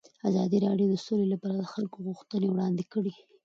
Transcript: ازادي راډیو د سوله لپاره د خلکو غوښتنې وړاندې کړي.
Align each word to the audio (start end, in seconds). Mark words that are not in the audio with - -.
ازادي 0.29 0.57
راډیو 0.65 0.87
د 0.91 0.95
سوله 1.05 1.25
لپاره 1.33 1.55
د 1.57 1.65
خلکو 1.73 1.97
غوښتنې 2.07 2.47
وړاندې 2.49 2.83
کړي. 2.93 3.13